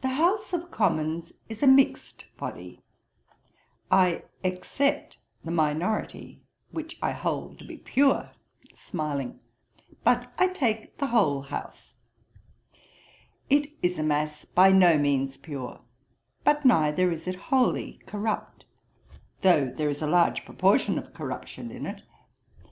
[0.00, 2.82] 'The House of Commons is a mixed body.
[3.88, 8.32] (I except the Minority, which I hold to be pure,
[8.74, 9.38] [smiling]
[10.02, 11.92] but I take the whole House.)
[13.48, 15.82] It is a mass by no means pure;
[16.42, 18.64] but neither is it wholly corrupt,
[19.42, 22.02] though there is a large proportion of corruption in it.